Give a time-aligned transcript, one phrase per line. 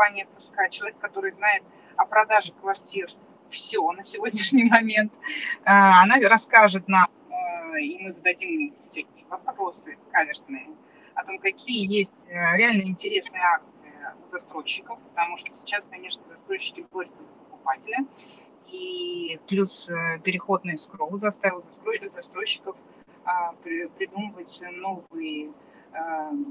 [0.00, 1.62] компании ФСК, человек, который знает
[1.96, 3.10] о продаже квартир.
[3.48, 5.12] Все на сегодняшний момент.
[5.64, 10.68] А, она расскажет нам, э, и мы зададим всякие вопросы каверзные
[11.14, 13.92] о том, какие есть э, реально интересные акции
[14.24, 17.98] у застройщиков, потому что сейчас, конечно, застройщики борются за покупателя,
[18.68, 21.62] и плюс э, переход на эскроу заставил
[22.14, 22.76] застройщиков
[23.26, 25.52] а, придумывать новые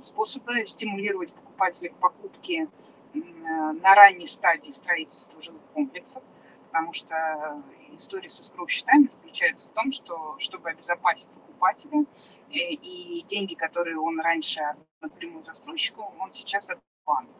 [0.01, 2.67] способы стимулировать покупателей к покупке
[3.13, 6.23] на ранней стадии строительства жилых комплексов
[6.71, 12.05] потому что история со счетами заключается в том, что чтобы обезопасить покупателя
[12.49, 14.61] э, и деньги, которые он раньше
[15.01, 17.33] напрямую застройщику, он сейчас от банка.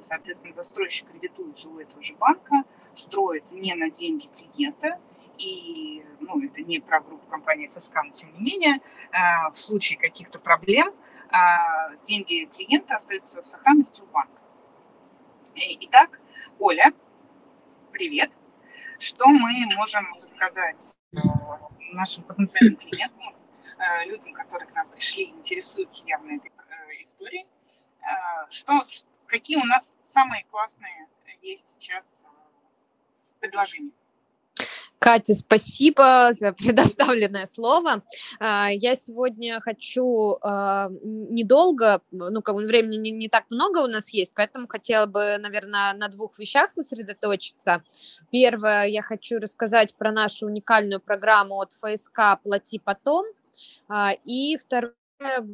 [0.00, 4.98] Соответственно, застройщик кредитуется у этого же банка, строит не на деньги клиента,
[5.38, 9.98] и ну, это не про группу компании ФСК, но тем не менее, э, в случае
[9.98, 10.94] каких-то проблем
[11.30, 14.45] э, деньги клиента остаются в сохранности у банка.
[15.58, 16.20] Итак,
[16.58, 16.92] Оля,
[17.90, 18.30] привет.
[18.98, 21.16] Что мы можем сказать э,
[21.94, 23.34] нашим потенциальным клиентам,
[23.78, 27.46] э, людям, которые к нам пришли, интересуются явно этой э, историей,
[28.50, 28.86] что,
[29.26, 31.08] какие у нас самые классные
[31.40, 32.26] есть сейчас
[33.40, 33.92] предложения?
[35.06, 38.02] Катя, спасибо за предоставленное слово.
[38.40, 44.08] А, я сегодня хочу а, недолго, ну, как бы времени не, так много у нас
[44.08, 47.84] есть, поэтому хотела бы, наверное, на двух вещах сосредоточиться.
[48.32, 53.26] Первое, я хочу рассказать про нашу уникальную программу от ФСК «Плати потом»,
[53.88, 54.92] а, и второе,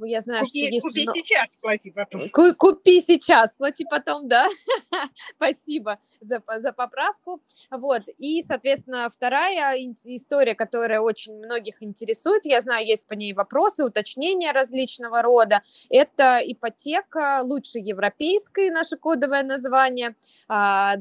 [0.05, 0.87] я знаю, купи, что есть...
[0.87, 2.29] Купи сейчас, плати потом.
[2.31, 4.49] Купи сейчас, плати потом, да.
[5.37, 7.41] Спасибо за, за поправку.
[7.71, 8.03] Вот.
[8.19, 14.53] И, соответственно, вторая история, которая очень многих интересует, я знаю, есть по ней вопросы, уточнения
[14.53, 20.17] различного рода, это ипотека лучше европейской, наше кодовое название,
[20.49, 20.49] 2,99.
[20.49, 20.97] А,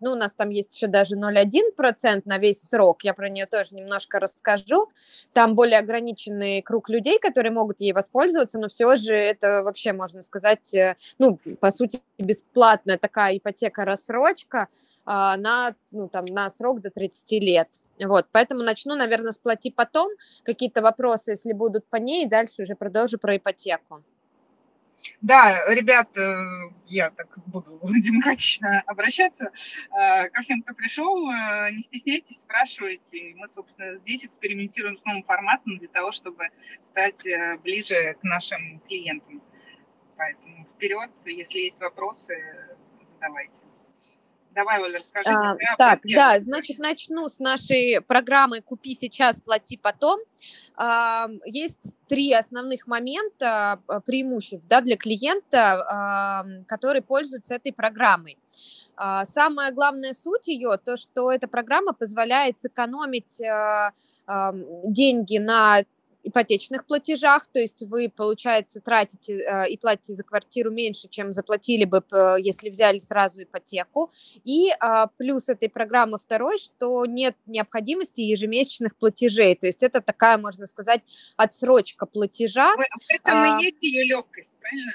[0.00, 3.74] ну, у нас там есть еще даже 0,1% на весь срок, я про нее тоже
[3.74, 4.90] немножко расскажу.
[5.32, 10.22] Там более ограниченный круг людей, которые могут ей воспользоваться, но все же это вообще, можно
[10.22, 14.68] сказать, э, ну, по сути, бесплатная такая ипотека-рассрочка
[15.06, 17.68] а, на, ну, там, на срок до 30 лет.
[17.98, 20.10] Вот, поэтому начну, наверное, с плати потом.
[20.42, 24.02] Какие-то вопросы, если будут по ней, дальше уже продолжу про ипотеку.
[25.20, 29.52] Да, ребят, э, я так буду демократично обращаться.
[29.90, 33.34] Э, ко всем, кто пришел, э, не стесняйтесь, спрашивайте.
[33.36, 36.48] Мы, собственно, здесь экспериментируем с новым форматом для того, чтобы
[36.84, 37.26] стать
[37.62, 39.42] ближе к нашим клиентам.
[40.16, 42.34] Поэтому вперед, если есть вопросы,
[43.14, 43.64] задавайте.
[44.54, 45.30] Давай, Оля, расскажи.
[45.30, 50.20] А, так, да, значит, начну с нашей программы «Купи сейчас, плати потом».
[50.74, 58.38] А, есть три основных момента а, преимуществ да, для клиента, а, который пользуется этой программой.
[58.96, 63.92] А, самая главная суть ее, то, что эта программа позволяет сэкономить а,
[64.26, 65.84] а, деньги на
[66.22, 71.84] ипотечных платежах, то есть вы, получается, тратите э, и платите за квартиру меньше, чем заплатили
[71.84, 72.02] бы,
[72.38, 74.10] если взяли сразу ипотеку.
[74.44, 80.38] И э, плюс этой программы второй, что нет необходимости ежемесячных платежей, то есть это такая,
[80.38, 81.00] можно сказать,
[81.36, 82.74] отсрочка платежа.
[82.76, 82.80] В
[83.14, 84.92] этом и а, есть ее легкость, правильно?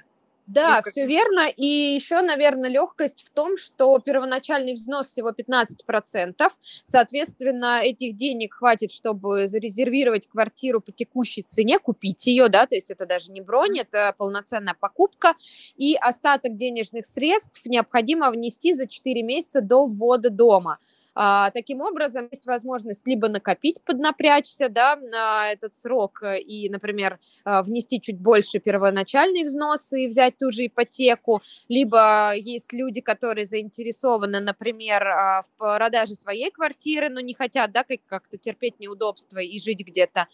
[0.48, 1.50] Да, все верно.
[1.50, 6.52] И еще, наверное, легкость в том, что первоначальный взнос всего 15%.
[6.84, 12.92] Соответственно, этих денег хватит, чтобы зарезервировать квартиру по текущей цене, купить ее, да, то есть
[12.92, 15.34] это даже не бронь, это полноценная покупка.
[15.78, 20.78] И остаток денежных средств необходимо внести за 4 месяца до ввода дома.
[21.16, 27.20] А, таким образом, есть возможность либо накопить, поднапрячься да, на этот срок э, и, например,
[27.46, 33.46] а, внести чуть больше первоначальный взнос и взять ту же ипотеку, либо есть люди, которые
[33.46, 39.58] заинтересованы, например, а, в продаже своей квартиры, но не хотят да, как-то терпеть неудобства и
[39.60, 40.28] жить где-то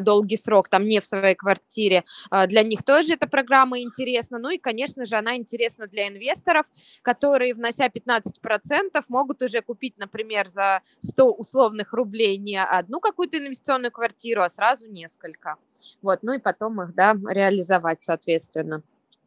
[0.00, 2.04] долгий срок, там не в своей квартире.
[2.46, 4.38] Для них тоже эта программа интересна.
[4.38, 6.64] Ну и, конечно же, она интересна для инвесторов,
[7.02, 13.92] которые, внося 15%, могут уже купить например, за 100 условных рублей не одну какую-то инвестиционную
[13.92, 15.56] квартиру, а сразу несколько.
[16.02, 18.82] Вот, ну и потом их, да, реализовать, соответственно.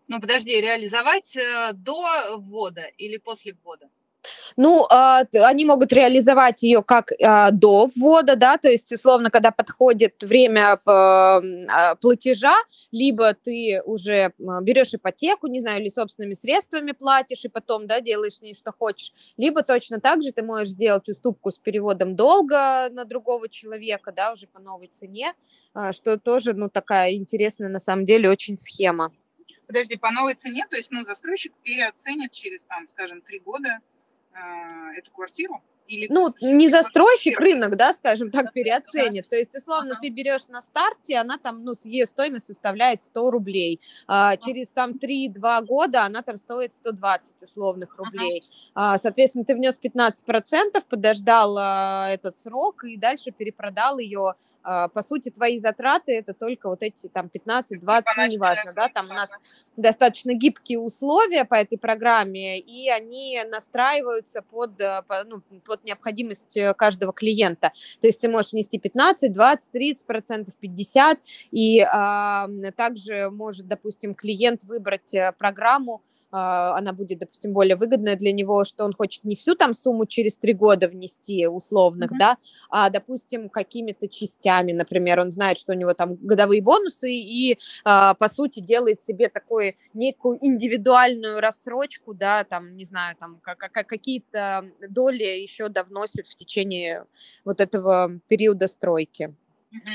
[0.09, 3.89] Ну, подожди, реализовать э, до ввода или после ввода?
[4.55, 9.51] Ну, а, они могут реализовать ее как а, до ввода, да, то есть, условно, когда
[9.51, 12.55] подходит время а, платежа,
[12.91, 18.35] либо ты уже берешь ипотеку, не знаю, или собственными средствами платишь, и потом, да, делаешь
[18.35, 22.89] с ней что хочешь, либо точно так же ты можешь сделать уступку с переводом долга
[22.91, 25.33] на другого человека, да, уже по новой цене,
[25.91, 29.11] что тоже, ну, такая интересная, на самом деле, очень схема.
[29.67, 33.79] Подожди, по новой цене, то есть, ну, застройщик переоценит через, там, скажем, три года
[34.97, 35.63] эту квартиру?
[35.87, 39.29] Или ну, не застройщик, рынок, да, скажем так, переоценит.
[39.29, 43.81] То есть, условно, ты берешь на старте, она там, ну, ее стоимость составляет 100 рублей.
[44.07, 48.43] А, через там 3-2 года она там стоит 120 условных рублей.
[48.73, 54.35] А, соответственно, ты внес 15%, подождал а, этот срок и дальше перепродал ее.
[54.63, 59.09] А, по сути, твои затраты это только вот эти там 15-20, ну, неважно, да, там
[59.09, 59.31] у нас
[59.75, 66.73] достаточно гибкие условия по этой программе, и они настраиваются под, э, ну, под необходимость э,
[66.73, 67.71] каждого клиента.
[68.01, 71.19] То есть ты можешь внести 15, 20, 30 процентов, 50,
[71.51, 76.01] и а, также может, допустим, клиент выбрать э, программу,
[76.33, 80.07] а, она будет, допустим, более выгодная для него, что он хочет не всю там сумму
[80.07, 82.19] через три года внести условных, mm-hmm.
[82.19, 82.37] да,
[82.71, 88.15] а, допустим, какими-то частями, например, он знает, что у него там годовые бонусы и, а,
[88.15, 95.23] по сути, делает себе такую некую индивидуальную рассрочку, да, там, не знаю, там, какие-то доли
[95.23, 97.05] еще довносит в течение
[97.45, 99.33] вот этого периода стройки.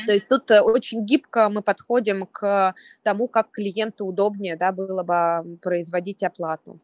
[0.06, 5.02] То есть тут э, очень гибко мы подходим к тому, как клиенту удобнее да, было
[5.02, 6.80] бы производить оплату.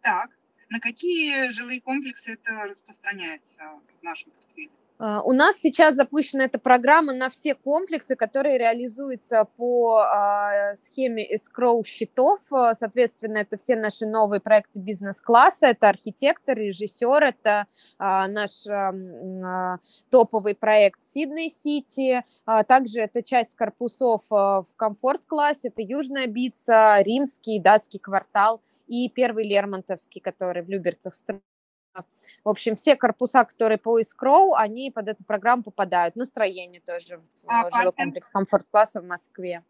[0.00, 0.30] Так,
[0.70, 3.62] на какие жилые комплексы это распространяется
[4.00, 4.70] в нашем портфеле?
[5.06, 11.22] А, у нас сейчас запущена эта программа на все комплексы, которые реализуются по а, схеме
[11.30, 12.40] escrow счетов.
[12.50, 17.66] А, соответственно, это все наши новые проекты бизнес-класса, это архитектор, режиссер, это
[17.98, 18.64] наш
[20.10, 22.24] топовый проект Сидней Сити,
[22.66, 30.20] также это часть корпусов в комфорт-классе, это Южная Бица, Римский, Датский квартал и первый Лермонтовский,
[30.20, 31.53] который в Люберцах строится
[32.44, 36.16] в общем, все корпуса, которые по Искроу, они под эту программу попадают.
[36.16, 39.62] Настроение тоже в а, жилой комплекс комфорт-класса в Москве.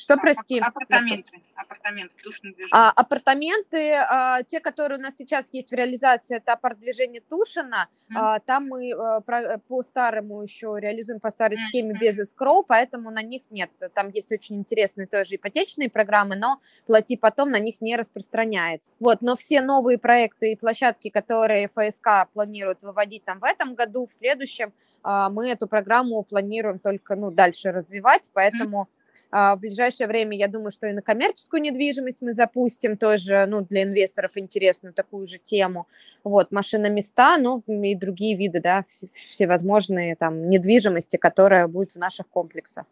[0.00, 0.58] Что, прости?
[0.58, 2.68] Апартаменты, апартаменты, движение.
[2.72, 7.86] А, апартаменты, а, те, которые у нас сейчас есть в реализации, это апарт-движение Тушина.
[8.08, 8.16] Mm-hmm.
[8.16, 11.68] А, там мы а, про, по старому еще реализуем по старой mm-hmm.
[11.68, 13.70] схеме без эскроу, поэтому на них нет.
[13.92, 18.94] Там есть очень интересные тоже ипотечные программы, но плати потом на них не распространяется.
[19.00, 24.06] Вот, но все новые проекты и площадки, которые ФСК планирует выводить там в этом году,
[24.06, 24.72] в следующем,
[25.02, 30.48] а, мы эту программу планируем только ну, дальше развивать, поэтому mm-hmm в ближайшее время, я
[30.48, 35.38] думаю, что и на коммерческую недвижимость мы запустим тоже, ну, для инвесторов интересную такую же
[35.38, 35.86] тему.
[36.24, 38.84] Вот, машина места, ну, и другие виды, да,
[39.30, 42.86] всевозможные там недвижимости, которая будет в наших комплексах.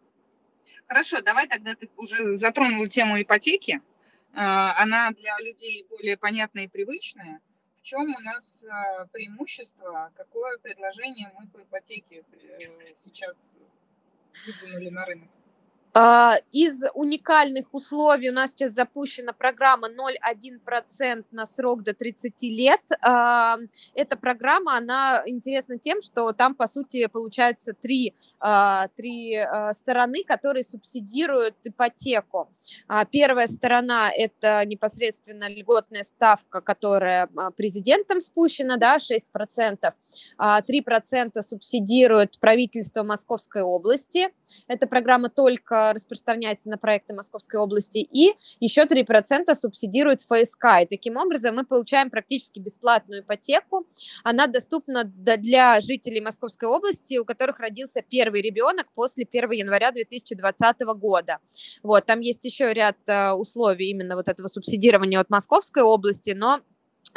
[0.88, 3.82] Хорошо, давай тогда ты уже затронула тему ипотеки.
[4.35, 7.40] А, она для людей более понятная и привычная.
[7.76, 13.37] В чем у нас а, преимущество, какое предложение мы по ипотеке э, сейчас
[14.46, 15.29] выдвинули на рынок?
[15.94, 22.81] А, из уникальных условий у нас сейчас запущена программа 0,1% на срок до 30 лет.
[23.00, 23.56] А,
[23.94, 29.38] эта программа, она интересна тем, что там, по сути, получается три, а, три
[29.73, 32.50] стороны, которые субсидируют ипотеку.
[33.11, 39.94] Первая сторона– это непосредственно льготная ставка, которая президентом спущена, да, 6%.
[40.38, 44.29] 3% субсидирует правительство Московской области.
[44.67, 50.82] Эта программа только распространяется на проекты Московской области, и еще 3% субсидирует ФСК.
[50.82, 53.87] И таким образом мы получаем практически бесплатную ипотеку.
[54.25, 60.80] Она доступна для жителей Московской области, у которых родился первый ребенок после 1 января 2020
[60.97, 61.38] года.
[61.83, 66.61] Вот, там есть еще ряд э, условий именно вот этого субсидирования от Московской области, но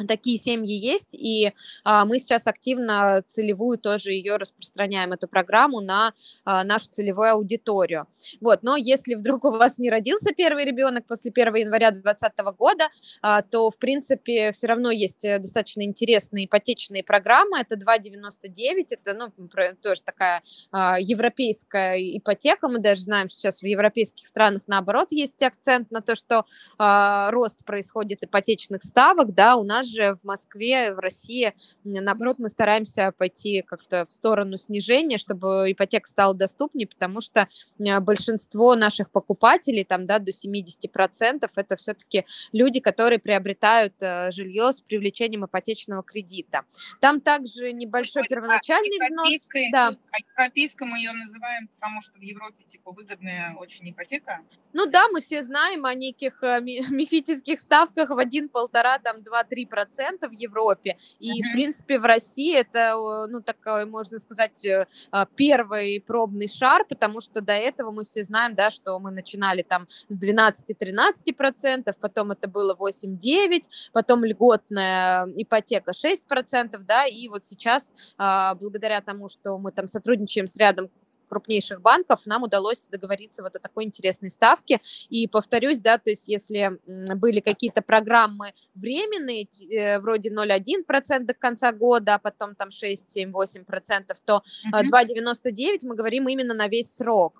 [0.07, 6.13] такие семьи есть, и а, мы сейчас активно целевую тоже ее распространяем, эту программу на
[6.45, 8.07] а, нашу целевую аудиторию.
[8.39, 12.89] Вот, но если вдруг у вас не родился первый ребенок после 1 января 2020 года,
[13.21, 19.13] а, то, в принципе, все равно есть э, достаточно интересные ипотечные программы, это 2,99, это,
[19.13, 19.47] ну,
[19.81, 25.41] тоже такая а, европейская ипотека, мы даже знаем, что сейчас в европейских странах, наоборот, есть
[25.43, 26.45] акцент на то, что
[26.77, 32.37] а, рост происходит ипотечных ставок, да, у нас нас же в Москве, в России, наоборот,
[32.39, 37.47] мы стараемся пойти как-то в сторону снижения, чтобы ипотека стала доступнее, потому что
[37.79, 44.71] э, большинство наших покупателей, там, да, до 70%, это все-таки люди, которые приобретают э, жилье
[44.71, 46.61] с привлечением ипотечного кредита.
[46.99, 49.49] Там также небольшой первоначальный взнос.
[49.55, 49.97] Э, да.
[50.37, 54.41] Европейская мы ее называем, потому что в Европе, типа, выгодная очень ипотека.
[54.73, 56.41] Ну да, мы все знаем о неких
[56.91, 60.97] мифических ставках в 1, полтора, там, 2, 3 3% в Европе.
[61.19, 61.49] И, mm-hmm.
[61.49, 62.95] в принципе, в России это,
[63.29, 68.23] ну, такой, можно сказать, э, а, первый пробный шар, потому что до этого мы все
[68.23, 75.91] знаем, да, что мы начинали там с 12-13%, потом это было 8-9%, потом льготная ипотека
[75.91, 80.89] 6%, да, и вот сейчас, а, благодаря тому, что мы там сотрудничаем с рядом
[81.31, 84.81] крупнейших банков, нам удалось договориться вот о такой интересной ставке.
[85.09, 86.77] И повторюсь, да, то есть если
[87.15, 93.31] были какие-то программы временные, э, вроде 0,1% до конца года, а потом там 6, 7,
[93.31, 94.89] 8%, то mm-hmm.
[94.91, 97.39] 2,99 мы говорим именно на весь срок.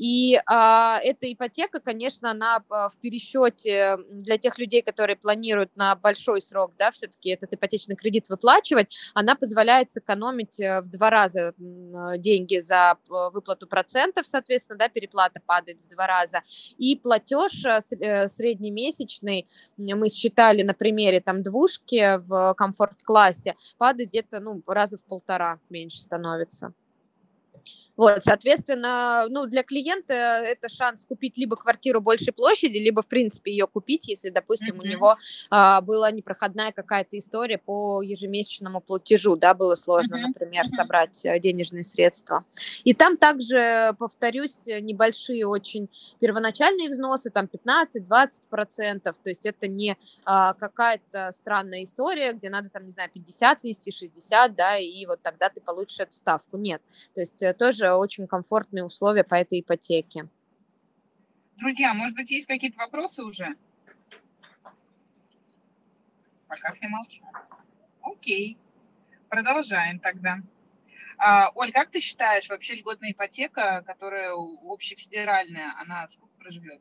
[0.00, 5.94] И а, эта ипотека, конечно, она а, в пересчете для тех людей, которые планируют на
[5.94, 11.52] большой срок, да, все-таки этот ипотечный кредит выплачивать, она позволяет сэкономить э, в два раза
[12.16, 16.40] деньги за выплату процентов, соответственно, да, переплата падает в два раза,
[16.78, 24.40] и платеж э, э, среднемесячный, мы считали на примере там двушки в комфорт-классе, падает где-то,
[24.40, 26.72] ну, раза в полтора меньше становится.
[28.00, 33.50] Вот, соответственно, ну, для клиента это шанс купить либо квартиру большей площади, либо, в принципе,
[33.52, 34.80] ее купить, если, допустим, mm-hmm.
[34.80, 35.16] у него
[35.50, 40.28] а, была непроходная какая-то история по ежемесячному платежу, да, было сложно, mm-hmm.
[40.28, 40.76] например, mm-hmm.
[40.76, 42.46] собрать э, денежные средства.
[42.84, 45.90] И там также, повторюсь, небольшие очень
[46.20, 52.86] первоначальные взносы, там 15-20%, то есть это не а, какая-то странная история, где надо, там,
[52.86, 56.56] не знаю, 50 внести, 60, да, и вот тогда ты получишь эту ставку.
[56.56, 56.80] Нет,
[57.14, 60.28] то есть э, тоже очень комфортные условия по этой ипотеке.
[61.56, 63.54] Друзья, может быть, есть какие-то вопросы уже?
[66.48, 67.28] Пока все молчат.
[68.02, 68.58] Окей,
[69.28, 70.38] продолжаем тогда.
[71.18, 76.80] А, Оль, как ты считаешь, вообще льготная ипотека, которая общефедеральная, она сколько проживет?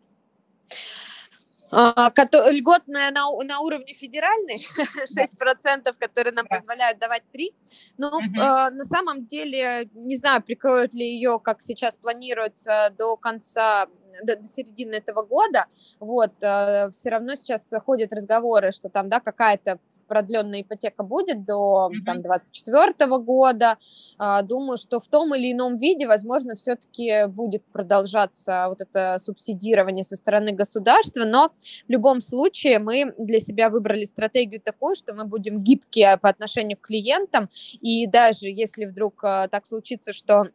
[1.71, 2.11] А,
[2.49, 4.65] льготная на, на уровне федеральной,
[5.05, 7.53] 6%, которые нам позволяют давать 3.
[7.97, 8.23] Но угу.
[8.23, 13.88] э, на самом деле, не знаю, прикроют ли ее, как сейчас планируется, до конца
[14.23, 15.67] до, до середины этого года,
[15.99, 21.89] вот, э, все равно сейчас ходят разговоры, что там, да, какая-то продленная ипотека будет до
[21.89, 22.05] mm-hmm.
[22.05, 23.77] там, 24 года.
[24.17, 30.03] А, думаю, что в том или ином виде, возможно, все-таки будет продолжаться вот это субсидирование
[30.03, 31.51] со стороны государства, но
[31.87, 36.77] в любом случае мы для себя выбрали стратегию такую, что мы будем гибкие по отношению
[36.77, 37.49] к клиентам,
[37.79, 40.47] и даже если вдруг а, так случится, что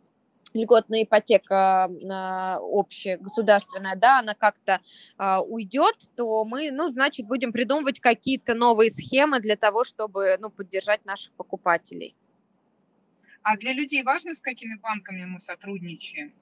[0.55, 4.81] льготная ипотека э, общая, государственная, да, она как-то
[5.19, 10.51] э, уйдет, то мы, ну, значит, будем придумывать какие-то новые схемы для того, чтобы, ну,
[10.51, 12.15] поддержать наших покупателей.
[13.43, 16.33] А для людей важно, с какими банками мы сотрудничаем?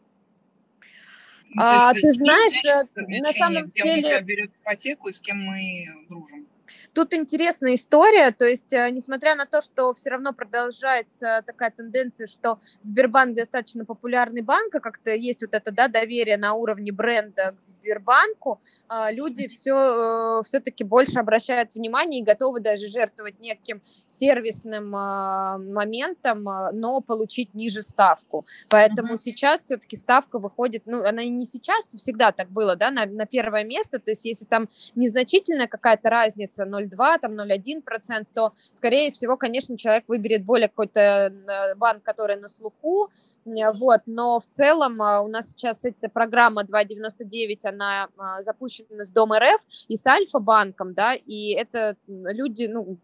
[1.54, 4.20] Ну, а, есть, ты знаешь, на самом деле...
[4.22, 6.46] берет ипотеку и с кем мы дружим?
[6.94, 12.26] Тут интересная история, то есть, э, несмотря на то, что все равно продолжается такая тенденция,
[12.26, 17.52] что Сбербанк достаточно популярный банк, а как-то есть вот это да, доверие на уровне бренда
[17.56, 18.60] к Сбербанку,
[18.94, 25.56] а, люди все, э, все-таки больше обращают внимание и готовы даже жертвовать неким сервисным а,
[25.56, 28.44] моментом, а, но получить ниже ставку.
[28.68, 29.18] Поэтому mm-hmm.
[29.18, 33.24] сейчас все-таки ставка выходит, ну, она и не сейчас, всегда так было, да, на, на
[33.24, 39.36] первое место, то есть если там незначительная какая-то разница, 0,2, там 0,1%, то, скорее всего,
[39.36, 43.10] конечно, человек выберет более какой-то э, банк, который на слуху,
[43.44, 48.08] вот, но в целом у нас сейчас эта программа 2.99, она
[48.42, 52.98] запущена с Дом РФ и с Альфа-банком, да, и это люди ну,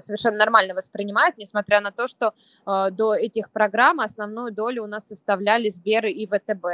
[0.00, 2.34] совершенно нормально воспринимают, несмотря на то, что
[2.66, 6.64] э, до этих программ основную долю у нас составляли Сберы и ВТБ.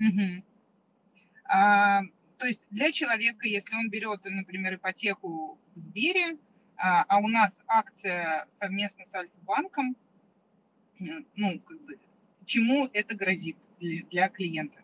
[0.00, 0.44] Угу.
[1.46, 2.00] А,
[2.38, 6.38] то есть для человека, если он берет, например, ипотеку в Сбере,
[6.76, 9.96] а, а у нас акция совместно с Альфа-банком,
[10.98, 11.98] ну, как бы,
[12.46, 14.83] чему это грозит для, для клиента?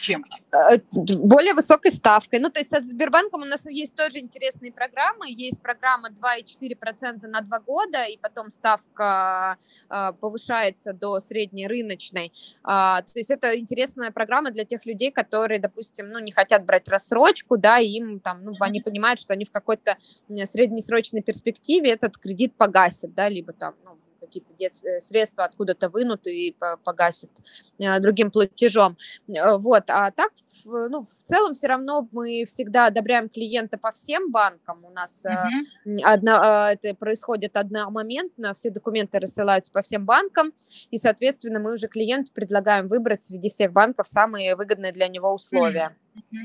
[0.00, 0.24] Чем?
[0.52, 2.38] Э, более высокой ставкой.
[2.38, 5.30] Ну, то есть со Сбербанком у нас есть тоже интересные программы.
[5.30, 12.32] Есть программа 2,4% на 2 года, и потом ставка э, повышается до средней рыночной.
[12.62, 16.88] А, то есть это интересная программа для тех людей, которые, допустим, ну, не хотят брать
[16.88, 19.96] рассрочку, да, и им там, ну, они понимают, что они в какой-то
[20.28, 26.54] среднесрочной перспективе этот кредит погасят, да, либо там, ну, какие-то э, средства откуда-то вынут и
[26.84, 27.30] погасит
[27.78, 28.96] э, другим платежом.
[29.28, 29.84] Э, вот.
[29.88, 30.30] А так,
[30.64, 34.84] ну, в целом все равно мы всегда одобряем клиента по всем банкам.
[34.84, 36.02] У нас uh-huh.
[36.04, 40.52] одно, это происходит одномоментно, все документы рассылаются по всем банкам,
[40.90, 45.96] и, соответственно, мы уже клиенту предлагаем выбрать среди всех банков самые выгодные для него условия.
[46.14, 46.38] Uh-huh.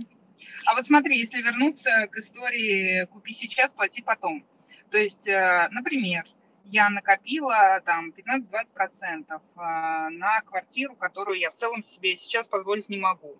[0.65, 4.43] А вот смотри, если вернуться к истории «купи сейчас, плати потом».
[4.91, 6.23] То есть, например,
[6.65, 12.97] я накопила там 15-20% а, на квартиру, которую я в целом себе сейчас позволить не
[12.97, 13.37] могу.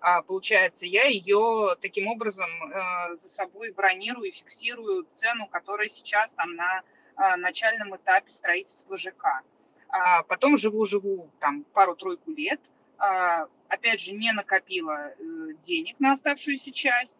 [0.00, 6.32] А, получается, я ее таким образом э, за собой бронирую и фиксирую цену, которая сейчас
[6.34, 6.82] там на
[7.16, 9.42] а, начальном этапе строительства ЖК.
[10.28, 12.60] Потом живу-живу там пару-тройку лет,
[12.98, 15.14] опять же, не накопила э,
[15.62, 17.16] денег на оставшуюся часть,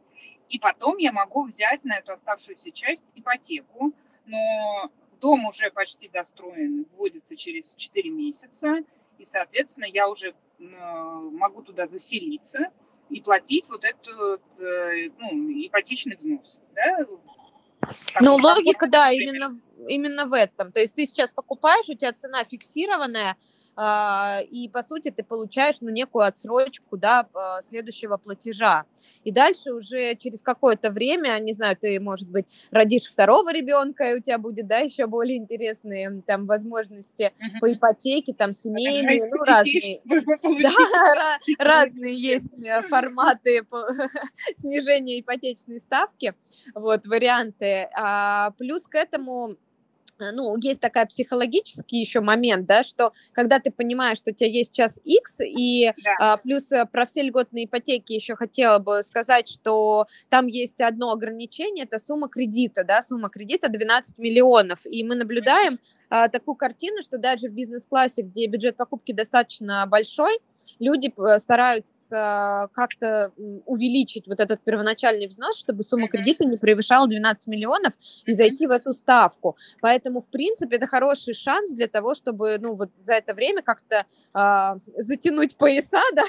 [0.50, 3.94] и потом я могу взять на эту оставшуюся часть ипотеку,
[4.26, 8.84] но Дом уже почти достроен, вводится через 4 месяца,
[9.18, 12.70] и, соответственно, я уже могу туда заселиться
[13.08, 16.60] и платить вот этот э, ну, ипотечный взнос.
[16.74, 17.06] Да?
[18.20, 19.58] Ну, логика, да, именно,
[19.88, 20.72] именно в этом.
[20.72, 23.36] То есть ты сейчас покупаешь, у тебя цена фиксированная,
[23.78, 27.28] и, по сути, ты получаешь, ну, некую отсрочку, да,
[27.62, 28.84] следующего платежа.
[29.24, 34.14] И дальше уже через какое-то время, не знаю, ты, может быть, родишь второго ребенка, и
[34.16, 37.60] у тебя будет, да, еще более интересные там возможности uh-huh.
[37.60, 40.00] по ипотеке, там, семейные, ну, разные.
[40.58, 43.62] Да, разные есть э, форматы
[44.56, 46.34] снижения ипотечной ставки,
[46.74, 47.88] вот, варианты.
[47.94, 49.56] А, плюс к этому
[50.18, 54.72] ну, есть такая психологический еще момент, да, что когда ты понимаешь, что у тебя есть
[54.72, 56.16] час X, и да.
[56.20, 61.12] а, плюс э, про все льготные ипотеки еще хотела бы сказать, что там есть одно
[61.12, 65.78] ограничение, это сумма кредита, да, сумма кредита 12 миллионов, и мы наблюдаем
[66.10, 70.38] а, такую картину, что даже в бизнес-классе, где бюджет покупки достаточно большой,
[70.78, 73.32] люди стараются как-то
[73.66, 77.92] увеличить вот этот первоначальный взнос, чтобы сумма кредита не превышала 12 миллионов
[78.26, 79.56] и зайти в эту ставку.
[79.80, 84.04] Поэтому, в принципе, это хороший шанс для того, чтобы, ну, вот за это время как-то
[84.34, 86.24] э, затянуть пояса, да,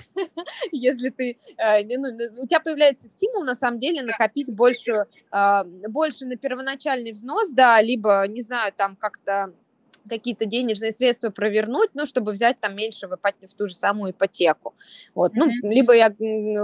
[0.72, 6.25] если ты, э, ну, у тебя появляется стимул, на самом деле, накопить больше, э, больше
[6.25, 9.53] на первоначальный взнос, да, либо, не знаю, там как-то
[10.08, 14.74] какие-то денежные средства провернуть, ну, чтобы взять там меньше в, в ту же самую ипотеку.
[15.15, 15.34] Вот.
[15.34, 15.50] Mm-hmm.
[15.63, 16.13] Ну, либо я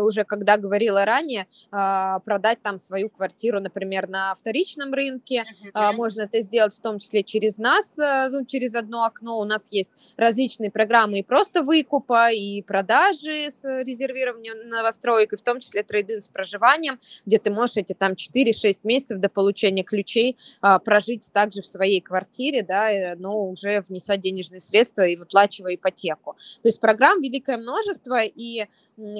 [0.01, 5.44] уже, когда говорила ранее, а, продать там свою квартиру, например, на вторичном рынке.
[5.74, 5.94] Mm-hmm.
[5.94, 9.39] Можно это сделать в том числе через нас, э, ну, через одно окно.
[9.39, 15.41] У нас есть различные программы и просто выкупа, и продажи с резервированием новостроек, и в
[15.41, 20.38] том числе трейдинг с проживанием, где ты можешь эти там 4-6 месяцев до получения ключей
[20.62, 25.75] а, прожить также в своей квартире, да, э, но уже внеся денежные средства и выплачивая
[25.75, 26.35] ипотеку.
[26.61, 28.67] То есть программ великое множество, и,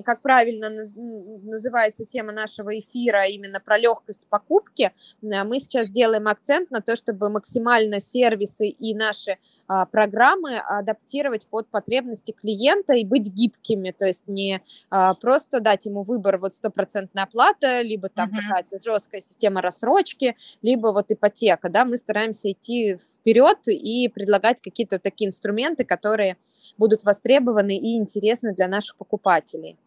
[0.05, 4.91] как правильно называется тема нашего эфира, именно про легкость покупки,
[5.21, 9.37] мы сейчас делаем акцент на то, чтобы максимально сервисы и наши
[9.67, 15.87] а, программы адаптировать под потребности клиента и быть гибкими, то есть не а, просто дать
[15.87, 18.47] ему выбор вот стопроцентная оплата, либо там mm-hmm.
[18.47, 24.99] какая-то жесткая система рассрочки, либо вот ипотека, да, мы стараемся идти вперед и предлагать какие-то
[24.99, 26.38] такие инструменты, которые
[26.77, 29.77] будут востребованы и интересны для наших покупателей.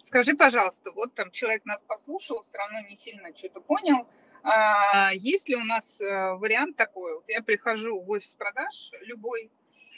[0.00, 4.06] Скажи, пожалуйста, вот там человек нас послушал, все равно не сильно что-то понял,
[4.42, 7.14] а, есть ли у нас э, вариант такой?
[7.14, 9.50] Вот я прихожу в офис продаж любой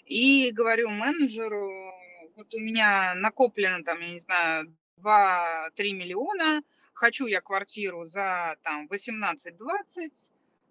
[0.04, 1.92] и говорю менеджеру,
[2.36, 6.62] вот у меня накоплено там, я не знаю, 2-3 миллиона,
[6.94, 10.12] хочу я квартиру за там 18-20,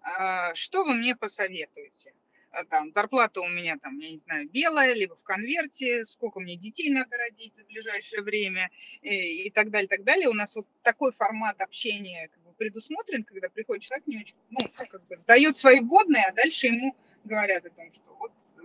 [0.00, 2.14] а, что вы мне посоветуете?
[2.56, 6.56] А, там зарплата у меня там, я не знаю, белая, либо в конверте, сколько мне
[6.56, 8.70] детей надо родить в ближайшее время
[9.02, 10.28] и, э, и так далее, так далее.
[10.28, 15.18] У нас вот такой формат общения предусмотрен, когда приходит человек, не очень, ну, как бы
[15.26, 18.62] дает свои вводные, а дальше ему говорят о том, что вот э,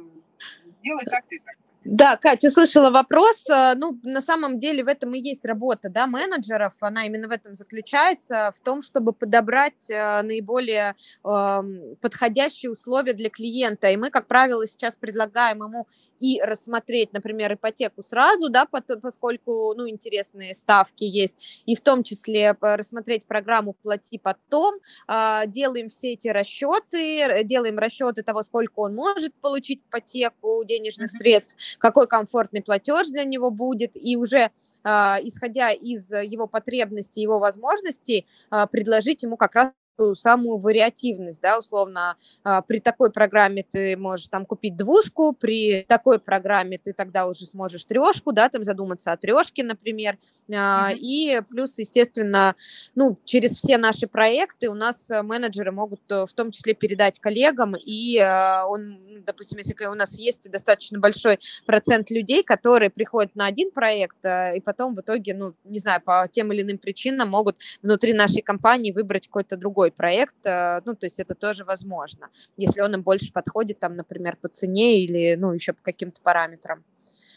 [0.80, 1.58] сделай так и так.
[1.84, 3.50] Да, Катя, услышала вопрос.
[3.50, 6.76] Э, ну, на самом деле в этом и есть работа, да, менеджеров.
[6.80, 11.62] Она именно в этом заключается, в том, чтобы подобрать э, наиболее э,
[12.00, 13.88] подходящие условия для клиента.
[13.90, 15.88] И мы, как правило, сейчас предлагаем ему
[16.20, 22.56] и рассмотреть, например, ипотеку сразу, да, поскольку, ну, интересные ставки есть, и в том числе
[22.62, 24.76] рассмотреть программу «Плати потом»,
[25.08, 31.18] э, делаем все эти расчеты, делаем расчеты того, сколько он может получить ипотеку, денежных mm-hmm.
[31.18, 34.52] средств, какой комфортный платеж для него будет, и уже
[34.84, 39.72] а, исходя из его потребностей, его возможностей, а, предложить ему как раз
[40.14, 46.20] самую вариативность, да, условно, а, при такой программе ты можешь там купить двушку, при такой
[46.20, 50.98] программе ты тогда уже сможешь трешку, да, там задуматься о трешке, например, mm-hmm.
[50.98, 52.56] и плюс, естественно,
[52.96, 57.20] ну, через все наши проекты у нас э, менеджеры могут э, в том числе передать
[57.20, 62.90] коллегам, и э, он, ну, допустим, если у нас есть достаточно большой процент людей, которые
[62.90, 66.78] приходят на один проект, и потом в итоге, ну, не знаю, по тем или иным
[66.78, 72.30] причинам могут внутри нашей компании выбрать какой-то другой проект, ну, то есть это тоже возможно,
[72.58, 76.84] если он им больше подходит, там, например, по цене или, ну, еще по каким-то параметрам.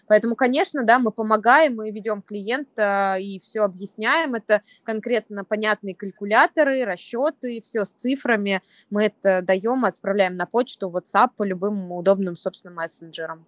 [0.07, 4.35] Поэтому, конечно, да, мы помогаем, мы ведем клиента и все объясняем.
[4.35, 8.61] Это конкретно понятные калькуляторы, расчеты, все с цифрами.
[8.90, 13.46] Мы это даем, отправляем на почту, WhatsApp по любым удобным, собственно, мессенджерам.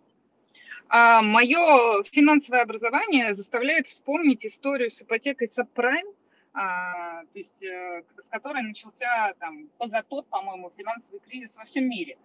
[0.89, 6.15] А мое финансовое образование заставляет вспомнить историю с ипотекой Subprime,
[6.59, 12.17] а, то есть, э, с которой начался там позатот, по-моему, финансовый кризис во всем мире.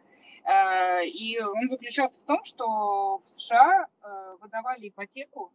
[0.46, 5.52] Э, и он заключался в том, что в США э, выдавали ипотеку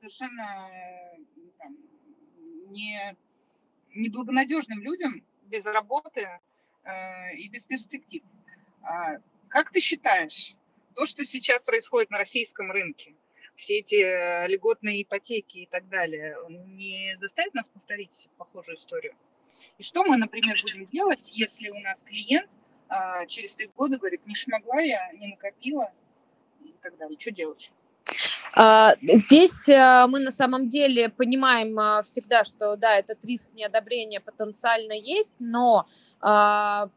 [0.00, 0.70] совершенно
[1.58, 1.76] там,
[2.70, 3.14] не,
[3.94, 6.40] неблагонадежным людям без работы
[7.36, 8.22] и без перспектив.
[8.82, 9.18] А
[9.50, 10.54] как ты считаешь,
[10.94, 13.14] то, что сейчас происходит на российском рынке,
[13.58, 19.14] все эти льготные ипотеки и так далее, не заставит нас повторить похожую историю?
[19.76, 22.48] И что мы, например, будем делать, если у нас клиент
[22.88, 25.92] а через три года говорит, не смогла я, не накопила
[26.64, 27.18] и так далее.
[27.18, 27.70] Что делать?
[28.54, 34.20] А, здесь э, мы на самом деле понимаем э, всегда, что да, этот риск неодобрения
[34.20, 35.86] потенциально есть, но
[36.20, 36.88] а,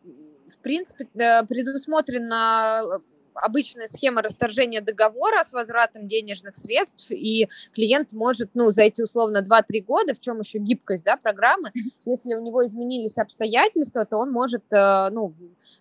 [0.49, 3.01] в принципе э, предусмотрено
[3.33, 9.41] обычная схема расторжения договора с возвратом денежных средств, и клиент может, ну, за эти условно
[9.41, 11.71] 2-3 года, в чем еще гибкость, да, программы,
[12.05, 15.33] если у него изменились обстоятельства, то он может, э, ну,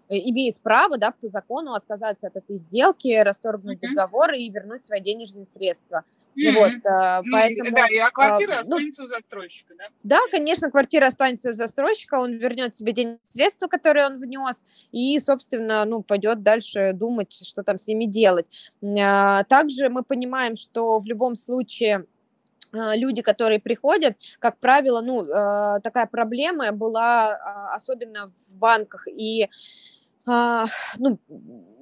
[0.08, 5.00] э, имеет право, да, по закону отказаться от этой сделки, расторгнуть договор и вернуть свои
[5.00, 6.04] денежные средства.
[6.36, 6.54] Mm-hmm.
[6.54, 9.84] Вот, а, ну, поэтому, да, и а квартира а, останется ну, у застройщика, да?
[10.04, 15.18] Да, конечно, квартира останется у застройщика, он вернет себе денежные средства, которые он внес, и,
[15.18, 18.46] собственно, ну, пойдет дальше думать, что там с ними делать.
[18.82, 22.06] А, также мы понимаем, что в любом случае
[22.72, 25.24] люди, которые приходят, как правило, ну,
[25.82, 27.34] такая проблема была
[27.74, 29.48] особенно в банках и а,
[30.26, 31.18] ну,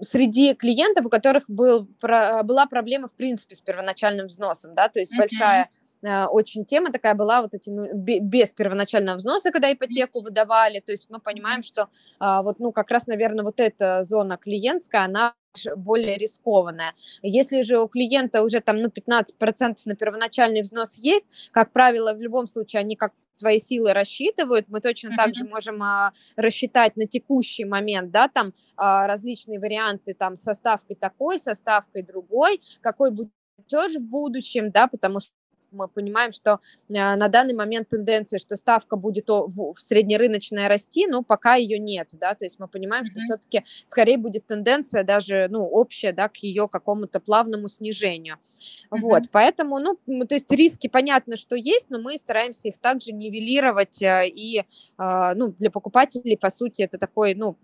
[0.01, 5.01] среди клиентов, у которых был, про, была проблема, в принципе, с первоначальным взносом, да, то
[5.01, 5.19] есть mm-hmm.
[5.19, 5.71] большая
[6.05, 10.93] а, очень тема такая была, вот эти, ну, без первоначального взноса, когда ипотеку выдавали, то
[10.93, 15.35] есть мы понимаем, что а, вот, ну, как раз, наверное, вот эта зона клиентская, она
[15.77, 16.95] более рискованная.
[17.23, 22.23] Если же у клиента уже там, ну, 15% на первоначальный взнос есть, как правило, в
[22.23, 25.17] любом случае они как свои силы рассчитывают, мы точно mm-hmm.
[25.17, 30.97] так же можем а, рассчитать на текущий момент, да, там а, различные варианты, там, составкой
[30.97, 35.33] такой, составкой другой, какой будет платеж в будущем, да, потому что
[35.71, 36.61] мы понимаем, что
[36.95, 42.09] а, на данный момент тенденция, что ставка будет в среднерыночная расти, но пока ее нет,
[42.13, 43.23] да, то есть мы понимаем, что mm-hmm.
[43.23, 48.37] все-таки скорее будет тенденция даже, ну, общая, да, к ее какому-то плавному снижению.
[48.37, 49.01] Mm-hmm.
[49.01, 54.03] Вот, поэтому, ну, то есть риски понятно, что есть, но мы стараемся их также нивелировать
[54.03, 54.63] а, и,
[54.97, 57.57] а, ну, для покупателей, по сути, это такой, ну,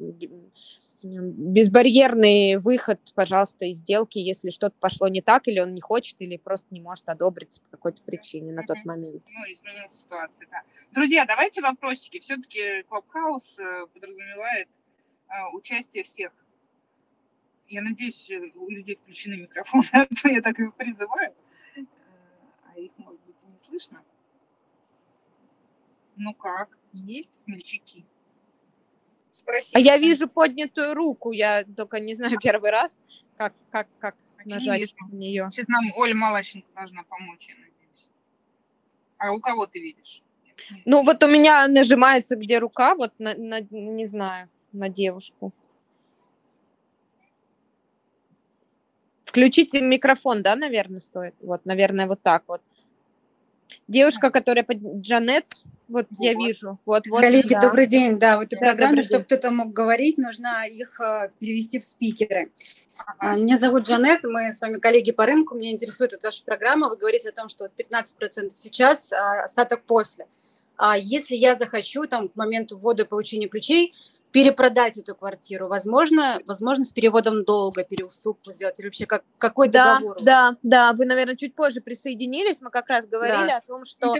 [1.04, 6.36] безбарьерный выход, пожалуйста, из сделки, если что-то пошло не так, или он не хочет, или
[6.36, 9.22] просто не может одобрить по какой-то причине на тот момент.
[9.28, 10.62] Ну, изменилась ситуация, да.
[10.92, 12.20] Друзья, давайте вопросики.
[12.20, 14.68] Все-таки Клабхаус э, подразумевает
[15.28, 16.32] а, участие всех.
[17.68, 21.34] Я надеюсь, э, у людей включены микрофоны, а то я так их призываю,
[21.76, 21.80] э,
[22.64, 24.02] а их, может быть, и не слышно.
[26.16, 28.06] Ну как, есть смельчаки?
[29.44, 29.76] Спросить.
[29.76, 33.02] А я вижу поднятую руку, я только не знаю первый раз,
[33.36, 35.48] как, как, как нажать на нее.
[35.52, 38.08] Сейчас нам Оля Малащенко должна помочь, я надеюсь.
[39.18, 40.22] А у кого ты видишь?
[40.84, 45.52] Ну, вот у меня нажимается, где рука, вот, на, на, не знаю, на девушку.
[49.24, 51.34] Включите микрофон, да, наверное, стоит?
[51.40, 52.62] Вот, наверное, вот так вот.
[53.88, 56.24] Девушка, которая под Джанет, вот, вот.
[56.24, 56.78] я вижу.
[56.84, 57.60] Вот, вот, Коллеги, да.
[57.60, 58.18] добрый день.
[58.18, 62.50] Да, в этой да, программе, чтобы кто-то мог говорить, нужно их э, перевести в спикеры.
[62.96, 63.36] Ага.
[63.36, 65.54] Меня зовут Джанет, мы с вами коллеги по рынку.
[65.56, 66.88] Меня интересует эта ваша программа.
[66.88, 70.26] Вы говорите о том, что 15% сейчас, а остаток после.
[70.76, 73.94] А если я захочу там в момент ввода и получения ключей
[74.32, 79.94] перепродать эту квартиру, возможно, возможно с переводом долга, переуступку сделать или вообще как, какой да,
[79.94, 80.16] договор?
[80.22, 83.58] Да, да, вы, наверное, чуть позже присоединились, мы как раз говорили да.
[83.58, 84.12] о том, что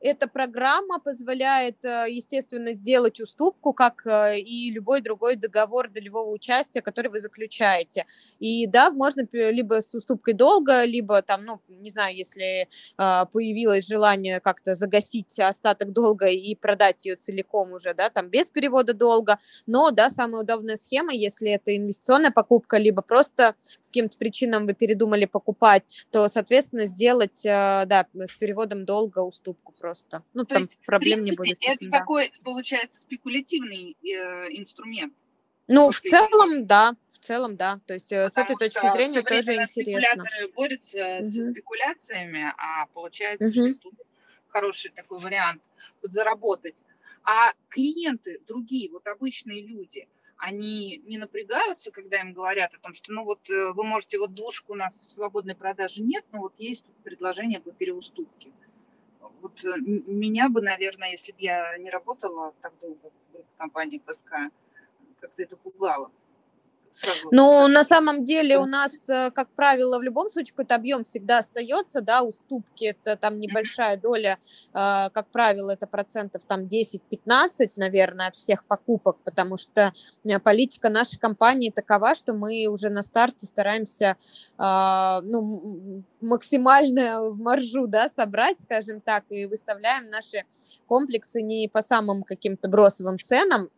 [0.00, 6.82] эта программа позволяет, э, естественно, сделать уступку, как э, и любой другой договор долевого участия,
[6.82, 8.06] который вы заключаете.
[8.38, 13.86] И да, можно либо с уступкой долга, либо там, ну, не знаю, если а, появилось
[13.86, 19.38] желание как-то загасить остаток долга и продать ее целиком уже, да, там без перевода долга.
[19.66, 23.54] Но, да, самая удобная схема, если это инвестиционная покупка, либо просто
[23.88, 30.22] каким-то причинам вы передумали покупать, то, соответственно, сделать, э, да, с переводом долга уступку просто.
[30.34, 31.58] Ну, то там есть, проблем принципе, не будет.
[31.62, 31.98] Это да.
[31.98, 34.06] такой, получается, спекулятивный э,
[34.56, 35.12] инструмент.
[35.66, 37.80] Ну, в целом, да, в целом, да.
[37.86, 40.24] То есть Потому с этой точки зрения тоже интересно.
[40.54, 41.28] борются угу.
[41.28, 43.70] со спекуляциями, а получается, угу.
[43.70, 43.94] что тут
[44.48, 45.62] хороший такой вариант
[46.00, 46.76] подзаработать.
[47.24, 53.12] А клиенты другие, вот обычные люди– они не напрягаются, когда им говорят о том, что
[53.12, 56.54] ну вот э, вы можете, вот двушку у нас в свободной продаже нет, но вот
[56.58, 58.52] есть предложение по переуступке.
[59.40, 64.34] Вот э, меня бы, наверное, если бы я не работала так долго в компании ПСК,
[65.20, 66.10] как-то это пугало.
[67.30, 71.38] Ну, на самом деле у нас, э, как правило, в любом случае какой-то объем всегда
[71.38, 74.38] остается, да, уступки, это там небольшая доля,
[74.72, 79.92] э, как правило, это процентов там 10-15, наверное, от всех покупок, потому что
[80.24, 84.16] э, политика нашей компании такова, что мы уже на старте стараемся,
[84.58, 90.44] ну, максимально в маржу, да, собрать, скажем так, и выставляем наши
[90.86, 93.70] комплексы не по самым каким-то бросовым ценам,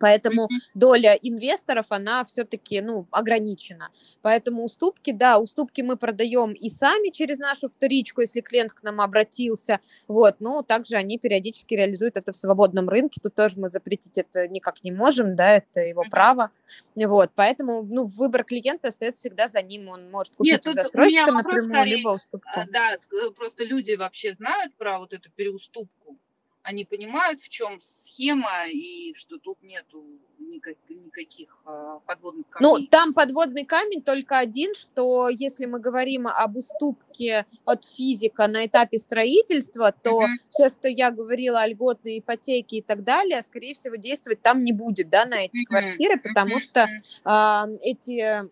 [0.00, 0.70] Поэтому mm-hmm.
[0.74, 3.90] доля инвесторов, она все-таки, ну, ограничена.
[4.22, 9.00] Поэтому уступки, да, уступки мы продаем и сами через нашу вторичку, если клиент к нам
[9.00, 14.18] обратился, вот, но также они периодически реализуют это в свободном рынке, тут тоже мы запретить
[14.18, 16.10] это никак не можем, да, это его mm-hmm.
[16.10, 16.50] право,
[16.94, 21.32] вот, поэтому, ну, выбор клиента остается всегда за ним, он может купить Нет, у застройщика
[21.32, 22.50] напрямую, скорее, либо уступку.
[22.54, 26.18] А, да, э, просто люди вообще знают про вот эту переуступку,
[26.66, 30.04] они понимают, в чем схема и что тут нету
[30.40, 32.68] никак, никаких а, подводных камней.
[32.68, 38.66] Ну, там подводный камень только один, что если мы говорим об уступке от физика на
[38.66, 40.26] этапе строительства, то uh-huh.
[40.50, 44.72] все, что я говорила о льготной ипотеке и так далее, скорее всего, действовать там не
[44.72, 45.66] будет, да, на эти uh-huh.
[45.66, 46.58] квартиры, потому uh-huh.
[46.58, 46.88] что
[47.24, 48.50] э, эти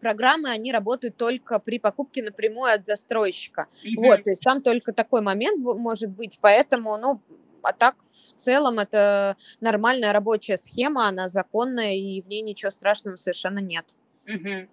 [0.00, 3.68] программы, они работают только при покупке напрямую от застройщика.
[3.84, 3.94] Mm-hmm.
[3.96, 7.20] Вот, то есть там только такой момент может быть, поэтому, ну,
[7.62, 13.16] а так в целом это нормальная рабочая схема, она законная, и в ней ничего страшного
[13.16, 13.86] совершенно нет.
[14.26, 14.68] Угу.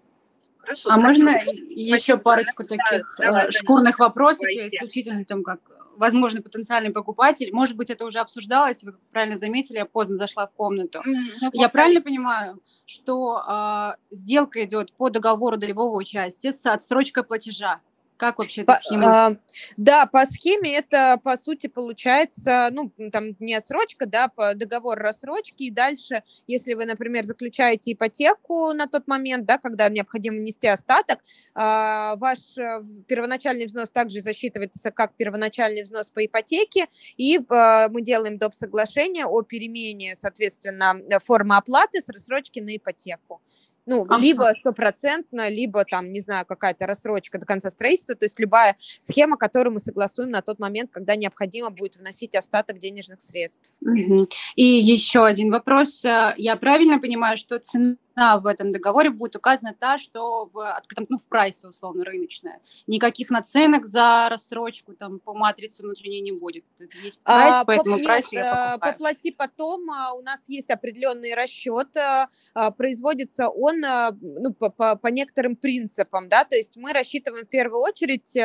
[0.59, 1.29] Хорошо, а можно
[1.69, 5.59] еще парочку таких да, э, шкурных вопросов, исключительно там как
[5.97, 7.49] возможный потенциальный покупатель.
[7.51, 11.01] Может быть, это уже обсуждалось, вы правильно заметили, я поздно зашла в комнату.
[11.05, 17.81] Mm, я правильно понимаю, что э, сделка идет по договору долевого участия с отсрочкой платежа?
[18.17, 19.27] Как вообще эта схема?
[19.27, 19.37] А,
[19.77, 25.63] да, по схеме это, по сути, получается, ну, там не отсрочка, да, по договор рассрочки,
[25.63, 31.19] и дальше, если вы, например, заключаете ипотеку на тот момент, да, когда необходимо нести остаток,
[31.53, 38.01] а, ваш э, первоначальный взнос также засчитывается как первоначальный взнос по ипотеке, и а, мы
[38.01, 38.55] делаем доп.
[38.55, 43.41] соглашение о перемене, соответственно, формы оплаты с рассрочки на ипотеку.
[43.87, 44.17] Ну, ага.
[44.17, 49.37] либо стопроцентно, либо там, не знаю, какая-то рассрочка до конца строительства, то есть любая схема,
[49.37, 53.73] которую мы согласуем на тот момент, когда необходимо будет вносить остаток денежных средств.
[53.81, 54.27] Угу.
[54.55, 56.03] И еще один вопрос.
[56.03, 61.17] Я правильно понимаю, что цена в этом договоре будет указана та, что в открытом, ну,
[61.19, 62.59] в прайсе условно рыночная.
[62.87, 66.65] Никаких наценок за рассрочку там по матрице внутренней не будет.
[66.79, 68.93] Это есть а, прайс, а, поэтому по, прайс нет, я покупаю.
[68.93, 72.27] Поплати потом, а, у нас есть определенный расчет, а,
[72.71, 73.81] производится он
[74.21, 78.35] ну, по, по, по некоторым принципам, да, то есть мы рассчитываем в первую очередь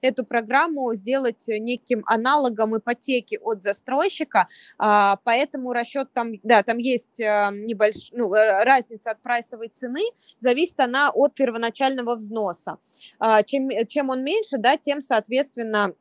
[0.00, 4.46] эту программу сделать неким аналогом ипотеки от застройщика,
[4.78, 10.02] поэтому расчет там, да, там есть небольшая ну, разница от прайсовой цены,
[10.38, 12.78] зависит она от первоначального взноса.
[13.18, 15.94] А, чем, чем он меньше, да, тем, соответственно,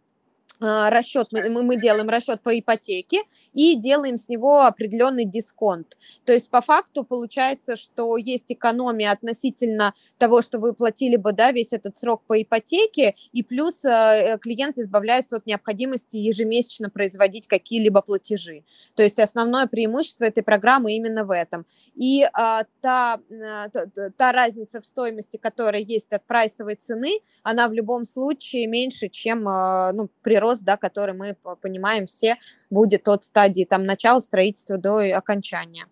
[0.59, 5.97] расчет, мы, мы делаем расчет по ипотеке и делаем с него определенный дисконт.
[6.25, 11.51] То есть по факту получается, что есть экономия относительно того, что вы платили бы да,
[11.51, 18.01] весь этот срок по ипотеке, и плюс э, клиент избавляется от необходимости ежемесячно производить какие-либо
[18.01, 18.63] платежи.
[18.95, 21.65] То есть основное преимущество этой программы именно в этом.
[21.95, 27.67] И а, та, а, та, та разница в стоимости, которая есть от прайсовой цены, она
[27.67, 32.37] в любом случае меньше, чем а, ну, прирост рост, да, который мы понимаем все,
[32.69, 35.85] будет от стадии там начала строительства до окончания.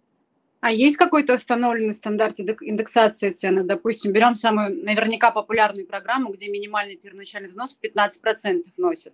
[0.61, 3.63] А есть какой-то установленный стандарт индексации цены?
[3.63, 9.13] Допустим, берем самую наверняка популярную программу, где минимальный первоначальный взнос в 15% вносит.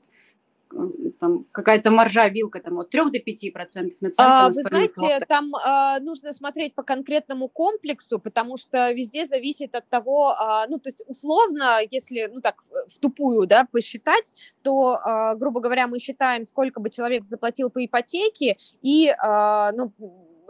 [1.20, 5.56] Там какая-то маржа, вилка там от 3 до 5 процентов наценка а, Вы знаете, там
[5.56, 10.90] а, нужно смотреть по конкретному комплексу, потому что везде зависит от того, а, ну, то
[10.90, 16.46] есть условно, если, ну, так, в тупую, да, посчитать, то, а, грубо говоря, мы считаем,
[16.46, 19.92] сколько бы человек заплатил по ипотеке, и, а, ну,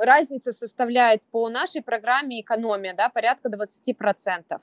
[0.05, 4.61] разница составляет по нашей программе экономия, да, порядка 20%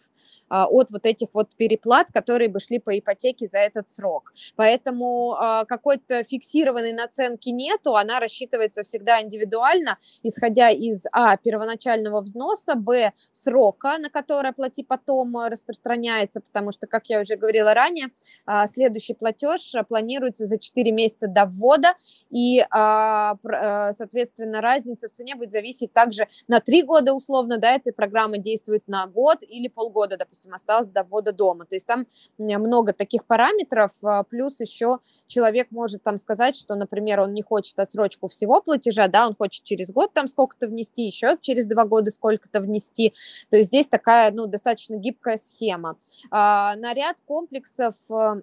[0.49, 4.33] а, от вот этих вот переплат, которые бы шли по ипотеке за этот срок.
[4.55, 11.37] Поэтому а, какой-то фиксированной наценки нету, она рассчитывается всегда индивидуально, исходя из а.
[11.37, 13.13] первоначального взноса, б.
[13.33, 18.09] срока, на который плати потом распространяется, потому что, как я уже говорила ранее,
[18.45, 21.95] а, следующий платеж планируется за 4 месяца до ввода,
[22.31, 28.39] и, соответственно, разница в цене будет зависеть также на 3 года условно, да, эта программа
[28.39, 31.65] действует на год или полгода, допустим, осталось до ввода дома.
[31.65, 32.07] То есть там
[32.39, 37.79] много таких параметров, а, плюс еще человек может там сказать, что, например, он не хочет
[37.79, 42.11] отсрочку всего платежа, да, он хочет через год там сколько-то внести, еще через два года
[42.11, 43.15] сколько-то внести.
[43.51, 45.97] То есть здесь такая, ну, достаточно гибкая схема.
[46.31, 48.43] А, на ряд комплексов а,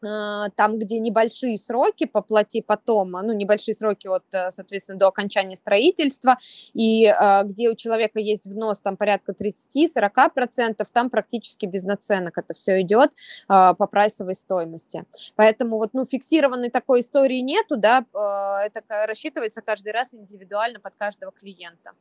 [0.00, 5.56] там, где небольшие сроки поплати потом, а, ну, небольшие сроки от, э, соответственно, до окончания
[5.56, 6.38] строительства,
[6.74, 12.54] и а, где у человека есть взнос там порядка 30-40%, там практически без наценок это
[12.54, 13.12] все идет
[13.46, 15.04] по прайсовой стоимости.
[15.36, 21.32] Поэтому вот, ну, фиксированной такой истории нету, да, это рассчитывается каждый раз индивидуально под каждого
[21.32, 21.92] клиента.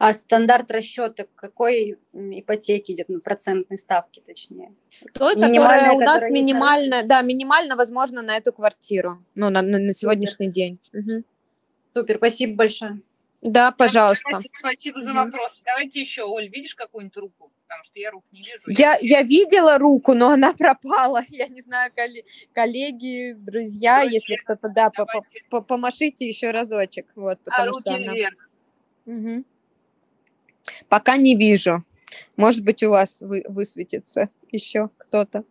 [0.00, 4.72] А стандарт расчета какой ипотеки идет, ну, процентной ставки, точнее?
[5.12, 9.92] Той, которая у нас минимально, да, минимально возможно на эту квартиру, ну, на, на, на
[9.92, 10.54] сегодняшний Супер.
[10.54, 10.80] день.
[10.94, 11.24] Угу.
[11.94, 13.02] Супер, спасибо большое.
[13.42, 14.40] Да, пожалуйста.
[14.58, 15.60] Спасибо за вопрос.
[15.66, 17.52] Давайте еще, Оль, видишь какую-нибудь руку?
[17.66, 18.62] Потому что я рук не вижу.
[18.68, 21.24] Я, я видела руку, но она пропала.
[21.28, 21.92] Я не знаю,
[22.54, 25.06] коллеги, друзья, Друзья, если кто-то, да, по
[25.50, 27.06] -по помашите еще разочек.
[27.16, 28.14] Вот, потому а руки что она...
[28.14, 28.48] вверх.
[29.04, 29.44] Угу.
[30.88, 31.84] Пока не вижу.
[32.36, 35.44] Может быть, у вас вы, высветится еще кто-то.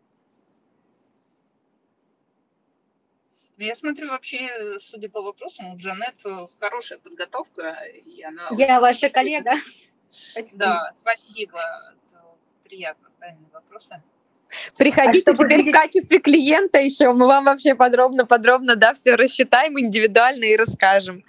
[3.57, 6.15] Ну, я смотрю, вообще, судя по вопросам, у Джанет
[6.59, 7.73] хорошая подготовка.
[8.05, 8.47] И она...
[8.51, 9.51] Я ваша коллега.
[10.55, 11.61] Да, спасибо.
[12.63, 14.01] приятно, правильные вопросы.
[14.77, 15.75] Приходите а теперь видеть...
[15.75, 21.23] в качестве клиента еще, мы вам вообще подробно-подробно, да, все рассчитаем индивидуально и расскажем.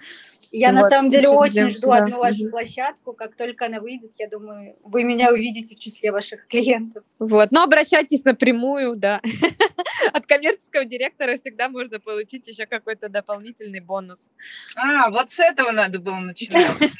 [0.51, 1.97] Я вот, на самом деле очень жду да.
[1.97, 3.13] одну вашу площадку.
[3.13, 7.03] Как только она выйдет, я думаю, вы меня увидите в числе ваших клиентов.
[7.19, 9.21] Вот, но обращайтесь напрямую, да.
[10.13, 14.29] От коммерческого директора всегда можно получить еще какой-то дополнительный бонус.
[14.75, 16.67] А, вот с этого надо было начинать.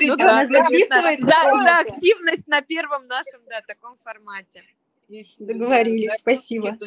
[0.00, 0.60] Ну да, за
[1.80, 4.62] активность на первом нашем, да, таком формате.
[5.38, 6.78] Договорились, спасибо.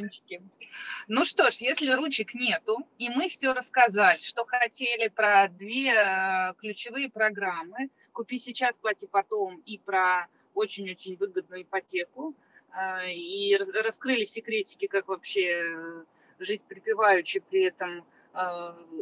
[1.08, 6.54] Ну что ж, если ручек нету, и мы все рассказали, что хотели про две э,
[6.60, 12.36] ключевые программы, купи сейчас, плати потом, и про очень-очень выгодную ипотеку,
[12.76, 16.04] э, и раскрыли секретики, как вообще э,
[16.40, 18.04] жить припеваючи, при этом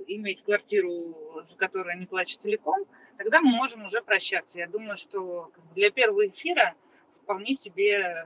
[0.08, 2.86] иметь квартиру, за которую не платишь целиком,
[3.18, 4.60] тогда мы можем уже прощаться.
[4.60, 6.74] Я думаю, что для первого эфира
[7.22, 8.26] вполне себе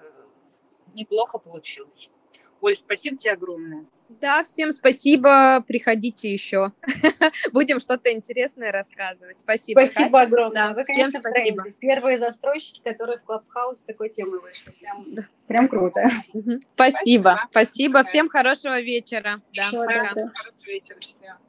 [0.94, 2.12] неплохо получилось.
[2.62, 3.86] Оль, спасибо тебе огромное.
[4.10, 5.64] Да, всем спасибо.
[5.68, 6.74] Приходите еще.
[7.54, 9.40] Будем что-то интересное рассказывать.
[9.40, 9.80] Спасибо.
[9.82, 10.22] Спасибо Катя.
[10.22, 10.68] огромное.
[10.70, 11.64] Да, Вы, всем спасибо.
[11.80, 14.72] Первые застройщики, которые в Клабхаус такой темы вышли.
[14.80, 15.22] Прям, да.
[15.48, 16.10] прям круто.
[16.74, 17.48] Спасибо.
[17.52, 18.04] Спасибо.
[18.04, 19.42] Всем хорошего вечера.
[19.54, 21.40] Да, Хорошего вечера.